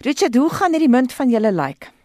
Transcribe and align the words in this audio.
Richard, 0.00 0.34
hoe 0.34 0.50
gaan 0.50 0.70
hierdie 0.70 0.88
munt 0.88 1.12
van 1.12 1.28
julle 1.28 1.52
lyk? 1.52 1.66
Like? 1.66 1.96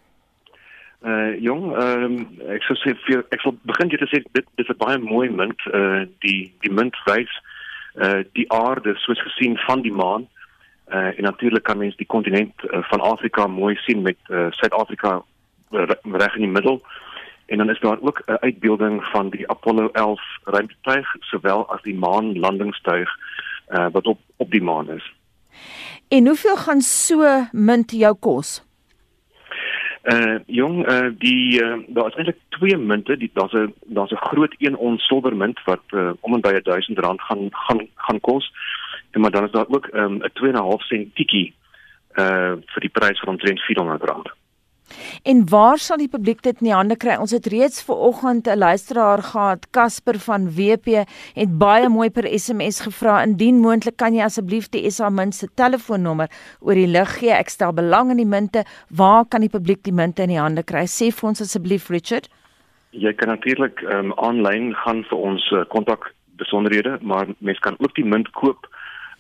Uh 1.04 1.42
jong, 1.42 1.76
ehm 1.76 2.04
um, 2.04 2.14
ek 2.56 2.64
sou 2.64 2.78
sê 2.80 2.94
vir 3.06 3.26
ek 3.36 3.42
sal 3.44 3.58
begin 3.68 3.90
jy 3.92 3.98
te 4.00 4.08
sê 4.08 4.22
dit 4.38 4.46
dis 4.56 4.70
'n 4.72 4.80
baie 4.80 4.98
mooi 4.98 5.28
munt. 5.30 5.60
Uh 5.68 6.08
die 6.24 6.54
die 6.64 6.72
munt 6.72 6.96
wys 7.06 7.34
uh 8.00 8.24
die 8.40 8.48
aarde 8.48 8.96
soos 9.04 9.20
gesien 9.22 9.58
van 9.68 9.84
die 9.84 9.92
maan. 9.92 10.28
Uh 10.88 11.12
en 11.18 11.28
natuurlik 11.28 11.64
kan 11.64 11.78
mens 11.78 11.98
die 12.00 12.08
kontinent 12.08 12.56
uh, 12.64 12.80
van 12.88 13.02
Afrika 13.02 13.48
mooi 13.48 13.76
sien 13.86 14.02
met 14.02 14.18
uh 14.30 14.48
Suid-Afrika 14.52 15.22
reg 15.72 16.36
in 16.36 16.48
die 16.48 16.56
middel. 16.56 16.82
En 17.46 17.58
dan 17.58 17.70
is 17.70 17.80
daar 17.80 18.02
ook 18.02 18.24
'n 18.26 18.40
uitbeelding 18.40 19.04
van 19.06 19.30
die 19.30 19.50
Apollo 19.50 19.90
11 19.92 20.22
ruimtetuig 20.44 21.16
sowel 21.20 21.70
as 21.70 21.82
die 21.82 21.96
maanlandingstuig 21.96 23.10
uh 23.76 23.90
wat 23.92 24.08
op 24.08 24.20
op 24.38 24.52
die 24.52 24.64
maan 24.64 24.90
is. 24.90 25.14
En 26.14 26.26
hoeveel 26.26 26.58
gaan 26.58 26.82
so 26.82 27.48
munt 27.52 27.92
jou 27.92 28.16
kos? 28.20 28.50
Uh 30.04 30.36
jong, 30.46 30.84
uh 30.90 31.10
die 31.18 31.64
uh, 31.64 31.80
daar 31.88 32.08
is 32.12 32.18
eintlik 32.20 32.38
twee 32.50 32.78
munte, 32.78 33.18
die 33.18 33.30
daar's 33.34 33.54
'n 33.54 33.74
daar's 33.98 34.12
'n 34.12 34.26
groot 34.30 34.54
1 34.58 34.76
ons 34.76 35.06
silwermunt 35.08 35.64
wat 35.64 35.82
uh, 35.90 36.12
om 36.20 36.34
en 36.34 36.42
by 36.42 36.60
1000 36.62 37.00
rand 37.00 37.22
gaan 37.22 37.48
gaan 37.52 37.88
gaan 37.96 38.20
kos. 38.20 38.52
En 39.12 39.22
maar 39.22 39.32
dan 39.32 39.46
is 39.46 39.52
daar 39.52 39.66
ook 39.68 39.90
um, 39.94 40.22
'n 40.22 40.32
2.5 40.34 40.86
sent 40.86 41.16
tikkie 41.16 41.54
uh 42.16 42.54
vir 42.74 42.82
die 42.82 42.94
prys 43.00 43.20
van 43.20 43.30
omtrent 43.30 43.60
400 43.60 44.04
rand. 44.04 44.30
En 45.24 45.50
waar 45.50 45.78
sal 45.78 45.98
die 45.98 46.10
publiek 46.12 46.42
dit 46.44 46.60
in 46.62 46.68
die 46.68 46.76
hande 46.76 46.98
kry? 47.00 47.16
Ons 47.22 47.34
het 47.36 47.48
reeds 47.52 47.84
ver 47.86 47.96
oggend 48.10 48.48
'n 48.48 48.58
luisteraar 48.58 49.24
gehad, 49.24 49.68
Casper 49.72 50.20
van 50.20 50.50
WP, 50.56 51.06
het 51.34 51.58
baie 51.58 51.90
mooi 51.90 52.10
per 52.10 52.28
SMS 52.40 52.82
gevra 52.82 53.24
indien 53.24 53.60
moontlik 53.60 53.98
kan 53.98 54.14
jy 54.14 54.24
asseblief 54.24 54.70
die 54.70 54.92
SA 54.92 55.10
Mint 55.10 55.36
se 55.36 55.48
telefoonnommer 55.56 56.30
oor 56.60 56.74
die 56.74 56.88
lig 56.88 57.18
gee. 57.20 57.32
Ek 57.32 57.50
stel 57.50 57.74
belang 57.74 58.12
in 58.12 58.18
die 58.18 58.26
munte. 58.26 58.64
Waar 58.90 59.26
kan 59.26 59.42
die 59.42 59.50
publiek 59.50 59.84
die 59.84 59.94
munte 59.94 60.22
in 60.22 60.30
die 60.30 60.40
hande 60.40 60.64
kry? 60.64 60.86
Sê 60.86 61.12
vir 61.12 61.30
ons 61.30 61.42
asseblief 61.42 61.90
Richard. 61.90 62.30
Jy 62.92 63.14
kan 63.14 63.28
natuurlik 63.28 63.82
ehm 63.82 64.12
um, 64.12 64.14
aanlyn 64.14 64.76
gaan 64.76 65.04
vir 65.04 65.18
ons 65.18 65.52
uh, 65.52 65.66
kontak 65.66 66.14
besonderhede, 66.38 66.98
maar 67.02 67.28
mens 67.38 67.60
kan 67.60 67.76
ook 67.80 67.96
die 67.96 68.06
munt 68.06 68.32
koop 68.32 68.68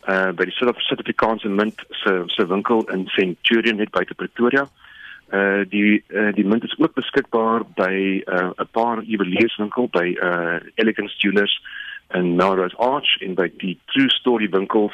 uh 0.08 0.32
by 0.32 0.44
die 0.44 0.52
Suid-Afrikaanse 0.52 1.50
Mint 1.50 1.86
se 1.90 2.24
se 2.28 2.46
winkel 2.46 2.84
in 2.92 3.08
Centurion 3.08 3.78
net 3.78 3.92
buite 3.92 4.14
Pretoria. 4.14 4.62
Uh 4.62 4.70
die 5.70 6.04
uh, 6.08 6.34
die 6.34 6.46
munt 6.46 6.64
is 6.64 6.76
ook 6.78 6.94
beskikbaar 6.94 7.64
by 7.76 8.22
'n 8.26 8.54
uh, 8.58 8.66
paar 8.72 9.02
juwelierswinkels 9.04 9.90
by 9.90 10.18
uh 10.22 10.60
Elegance 10.76 11.16
Jewelers 11.18 11.62
in 12.14 12.36
Melrose 12.36 12.78
Arch 12.78 13.18
en 13.22 13.34
by 13.34 13.52
die 13.58 13.80
True 13.86 14.10
Story 14.10 14.50
winkels 14.50 14.94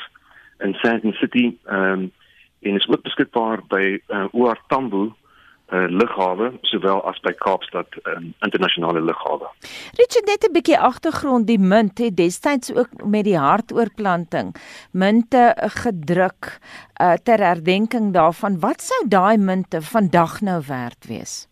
in 0.59 0.73
Sandton 0.73 1.13
City. 1.13 1.57
Um 1.65 2.11
en 2.59 2.75
is 2.75 2.87
ook 2.87 3.01
beskikbaar 3.01 3.61
by 3.67 3.99
uh, 4.07 4.25
OR 4.31 4.59
Tambo 4.67 5.15
uh, 5.71 5.87
lughawe 5.89 6.51
sowel 6.61 7.01
as 7.09 7.19
by 7.25 7.33
Kaapstad 7.33 7.85
um, 8.05 8.33
internasionale 8.45 9.01
lughawe. 9.01 9.47
Richard 9.99 10.25
net 10.25 10.45
'n 10.47 10.53
bietjie 10.53 10.79
agtergrond 10.79 11.47
die 11.47 11.59
munt 11.59 11.97
het 11.97 12.17
destyds 12.17 12.73
ook 12.73 13.03
met 13.05 13.23
die 13.23 13.37
hartoortplanting 13.37 14.55
munte 14.91 15.53
gedruk 15.81 16.59
uh, 17.01 17.13
ter 17.23 17.39
herdenking 17.39 18.13
daarvan 18.13 18.59
wat 18.59 18.81
sou 18.81 19.07
daai 19.07 19.37
munte 19.37 19.81
vandag 19.81 20.41
nou 20.41 20.61
werd 20.67 21.05
wees? 21.07 21.47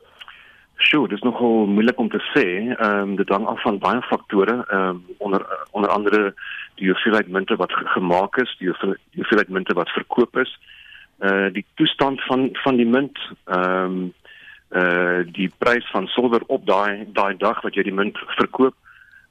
Sjoe, 0.77 1.07
dit 1.07 1.17
is 1.17 1.23
nogal 1.23 1.65
moeilik 1.65 1.97
om 1.99 2.09
te 2.09 2.21
sê. 2.33 2.73
Ehm 2.73 2.99
um, 2.99 3.15
dit 3.15 3.29
hang 3.29 3.45
af 3.45 3.61
van 3.61 3.79
baie 3.79 4.01
faktore, 4.01 4.65
ehm 4.69 4.89
um, 4.89 5.05
onder 5.17 5.45
onder 5.71 5.89
andere 5.89 6.33
die 6.75 6.89
hoeveelheid 6.89 7.27
munte 7.27 7.55
wat 7.55 7.71
gemaak 7.73 8.37
is, 8.37 8.55
die 8.59 8.69
hoeveelheid 9.15 9.49
munte 9.49 9.73
wat 9.73 9.89
verkoop 9.89 10.37
is 10.37 10.57
uh 11.19 11.49
die 11.53 11.65
van 12.27 12.49
van 12.63 12.75
die 12.75 12.87
munt 12.87 13.19
ehm 13.45 13.83
um, 13.83 14.13
uh 14.69 15.23
die 15.31 15.47
prys 15.57 15.85
van 15.91 16.07
silwer 16.11 16.43
op 16.47 16.65
daai 16.67 17.07
daai 17.13 17.37
dag 17.37 17.61
wat 17.63 17.75
jy 17.75 17.83
die 17.87 17.99
munt 17.99 18.17
verkoop 18.39 18.75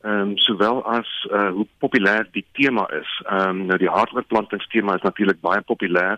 ehm 0.03 0.21
um, 0.21 0.37
sowel 0.37 0.81
as 0.99 1.11
uh 1.31 1.51
hoe 1.59 1.67
populêr 1.85 2.29
die 2.33 2.47
tema 2.53 2.87
is. 3.01 3.11
Ehm 3.27 3.49
um, 3.49 3.67
nou 3.67 3.79
die 3.79 3.93
hartoortplantingstema 3.99 4.97
is 4.97 5.03
natuurlik 5.09 5.41
baie 5.41 5.61
populêr 5.73 6.17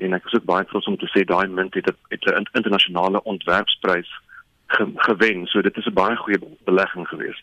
en 0.00 0.16
ek 0.16 0.26
is 0.26 0.34
ook 0.38 0.48
baie 0.48 0.64
trots 0.64 0.88
om 0.90 0.96
te 0.96 1.10
sê 1.12 1.24
daai 1.24 1.46
munt 1.48 1.74
het 1.74 1.94
'n 2.10 2.48
internasionale 2.52 3.22
ontwerpsprys 3.22 4.10
gewen. 4.78 5.46
So 5.46 5.60
dit 5.60 5.76
is 5.76 5.86
'n 5.86 5.92
baie 5.92 6.16
goeie 6.16 6.38
belegging 6.64 7.08
geweest. 7.08 7.42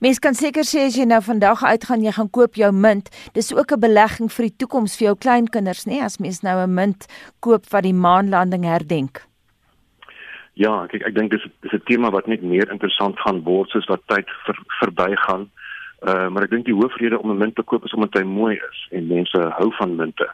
Mens 0.00 0.18
kan 0.18 0.34
seker 0.34 0.64
sê 0.64 0.86
as 0.86 0.96
jy 0.96 1.04
nou 1.04 1.22
vandag 1.22 1.62
uitgaan 1.64 2.02
jy 2.02 2.12
gaan 2.12 2.30
koop 2.30 2.54
jou 2.54 2.72
munt, 2.72 3.08
dis 3.32 3.54
ook 3.54 3.72
'n 3.72 3.80
belegging 3.80 4.32
vir 4.32 4.44
die 4.44 4.56
toekoms 4.56 4.96
vir 4.96 5.06
jou 5.06 5.16
kleinkinders, 5.16 5.84
nê, 5.84 5.90
nee, 5.90 6.02
as 6.02 6.18
mens 6.18 6.40
nou 6.42 6.62
'n 6.62 6.74
munt 6.74 7.06
koop 7.40 7.64
wat 7.70 7.82
die 7.82 7.94
maanlanding 7.94 8.64
herdenk. 8.64 9.26
Ja, 10.52 10.86
kyk 10.86 11.02
ek 11.06 11.14
dink 11.14 11.30
dis 11.30 11.46
dis 11.60 11.72
'n 11.72 11.82
tema 11.84 12.10
wat 12.10 12.26
net 12.26 12.42
meer 12.42 12.70
interessant 12.70 13.18
gaan 13.20 13.42
word 13.42 13.70
soos 13.70 13.86
wat 13.86 14.00
tyd 14.06 14.26
ver, 14.44 14.58
verbygaan. 14.80 15.50
Uh 16.02 16.28
maar 16.28 16.42
ek 16.42 16.50
dink 16.50 16.64
die 16.64 16.74
hoofrede 16.74 17.18
om 17.18 17.30
'n 17.30 17.38
munt 17.38 17.54
te 17.54 17.62
koop 17.62 17.84
is 17.84 17.92
omdat 17.92 18.14
hy 18.14 18.22
mooi 18.22 18.54
is 18.54 18.88
en 18.90 19.06
mense 19.06 19.38
hou 19.58 19.72
van 19.78 19.96
munte 19.96 20.28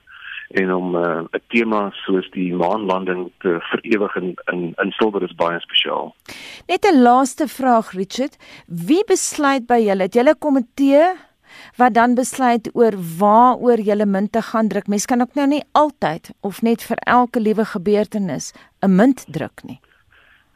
en 0.50 0.75
om 0.75 0.94
uh, 0.97 1.22
'n 1.32 1.43
tema 1.49 1.91
soos 1.91 2.31
die 2.31 2.55
maanlanding 2.55 3.31
te 3.38 3.59
verewig 3.60 4.16
in 4.16 4.34
in, 4.53 4.72
in 4.82 4.91
silwer 4.91 5.22
is 5.22 5.34
baie 5.34 5.60
spesiaal. 5.60 6.15
Net 6.66 6.84
'n 6.84 7.03
laaste 7.03 7.49
vraag 7.49 7.93
Richard, 7.93 8.37
wie 8.66 9.05
besluit 9.06 9.66
by 9.66 9.81
julle? 9.81 10.03
Het 10.03 10.15
julle 10.15 10.34
komitee 10.34 11.05
wat 11.77 11.94
dan 11.94 12.15
besluit 12.15 12.71
oor 12.75 12.94
waaroor 13.19 13.81
julle 13.81 14.06
munte 14.06 14.43
gaan 14.43 14.69
druk? 14.69 14.87
Mens 14.87 15.06
kan 15.06 15.21
ook 15.21 15.34
nou 15.34 15.47
nie 15.47 15.65
altyd 15.72 16.31
of 16.41 16.62
net 16.62 16.82
vir 16.82 16.97
elke 16.97 17.41
liewe 17.41 17.65
gebeurtenis 17.65 18.53
'n 18.82 18.97
munt 18.97 19.25
druk 19.28 19.62
nie. 19.65 19.81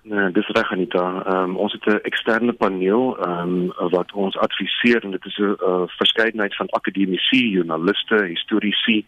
Nee, 0.08 0.30
dis 0.32 0.46
reg 0.56 0.70
Anita. 0.72 1.22
Ehm 1.26 1.50
um, 1.50 1.56
ons 1.56 1.72
het 1.72 1.86
'n 1.86 2.00
eksterne 2.02 2.52
paneel 2.52 3.18
ehm 3.18 3.70
um, 3.78 3.90
wat 3.90 4.12
ons 4.12 4.36
adviseer 4.36 5.04
en 5.04 5.10
dit 5.10 5.24
is 5.24 5.38
'n 5.38 5.42
uh, 5.42 5.82
verskeidenheid 5.86 6.56
van 6.56 6.68
akademici, 6.68 7.50
joernaliste, 7.50 8.24
historiese 8.24 9.04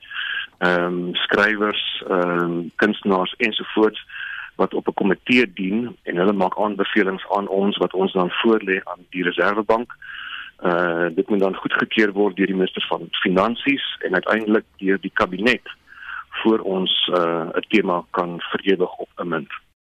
ehm 0.60 0.84
um, 0.84 1.14
skrywers, 1.14 2.04
ehm 2.08 2.40
um, 2.40 2.70
kunstenaars 2.76 3.34
ensovoorts 3.36 4.00
wat 4.60 4.74
op 4.74 4.86
'n 4.88 4.94
komitee 4.94 5.52
dien 5.52 5.96
en 6.02 6.16
hulle 6.16 6.32
maak 6.32 6.58
aanbevelings 6.58 7.24
aan 7.36 7.48
ons 7.48 7.76
wat 7.76 7.94
ons 7.94 8.12
dan 8.12 8.30
voorlê 8.30 8.76
aan 8.84 9.02
die 9.10 9.22
Reservebank. 9.22 9.96
Uh 10.62 11.06
dit 11.14 11.28
moet 11.28 11.40
dan 11.40 11.54
goedgekeur 11.54 12.12
word 12.12 12.36
deur 12.36 12.46
die 12.46 12.60
minister 12.60 12.84
van 12.88 13.08
finansies 13.10 13.96
en 13.98 14.14
uiteindelik 14.14 14.64
deur 14.76 15.00
die 15.00 15.14
kabinet 15.14 15.66
voor 16.30 16.58
ons 16.58 16.92
uh 17.08 17.48
'n 17.54 17.66
tema 17.68 18.04
kan 18.10 18.40
verewig 18.40 18.92
op 18.96 19.08
'n 19.16 19.28
munt. 19.28 19.52